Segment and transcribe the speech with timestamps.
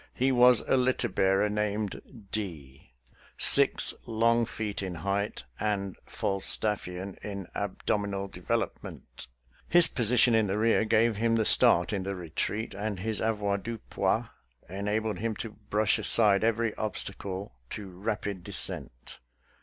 [0.15, 2.89] He was a litter bearer named D,
[3.37, 9.27] six long feet in height, and Falstaffian in abdominal develop ment.
[9.69, 14.29] His position in the rear gave him the start in the retreat, and his avoirdupois
[14.67, 19.19] enabled him to brush aside every obstacle to rapid de scent.